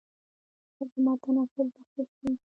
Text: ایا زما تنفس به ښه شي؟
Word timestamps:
ایا 0.77 0.85
زما 0.93 1.13
تنفس 1.23 1.67
به 1.73 1.81
ښه 1.89 2.03
شي؟ 2.15 2.29